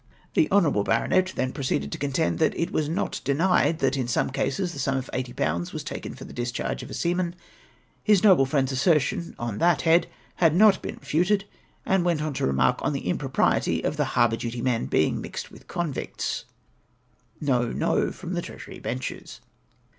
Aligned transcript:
"Tlie 0.35 0.49
honourable 0.51 0.83
baronet 0.83 1.31
then 1.35 1.51
proceeded 1.53 1.91
to 1.91 1.97
contend 1.99 2.39
that 2.39 2.55
as 2.55 2.59
it 2.59 2.71
was 2.71 2.89
not 2.89 3.21
denied 3.23 3.77
that 3.77 3.95
in 3.95 4.07
some 4.07 4.31
cases 4.31 4.73
the 4.73 4.79
sum 4.79 4.97
of 4.97 5.11
80/. 5.13 5.71
was 5.73 5.83
taken 5.83 6.15
for 6.15 6.23
the 6.23 6.33
discharge 6.33 6.81
of 6.81 6.89
a 6.89 6.93
seaman, 6.95 7.35
his 8.03 8.23
noble 8.23 8.47
friend's 8.47 8.71
asser 8.71 8.99
tion 8.99 9.35
on 9.37 9.59
that 9.59 9.83
head 9.83 10.07
had 10.37 10.55
not 10.55 10.81
been 10.81 10.95
refided, 10.95 11.43
and 11.85 12.03
went 12.03 12.23
on 12.23 12.33
to 12.33 12.47
remark 12.47 12.79
on 12.81 12.93
the 12.93 13.07
impropriety 13.07 13.83
of 13.83 13.95
the 13.97 14.05
harbour 14.17 14.37
duty 14.37 14.63
men 14.63 14.87
being 14.87 15.21
mixed 15.21 15.51
with 15.51 15.67
convicts(" 15.67 16.45
No, 17.49 17.71
no," 17.71 18.11
from 18.11 18.33
the 18.33 18.41
Treasury 18.41 18.79
benches). 18.79 19.39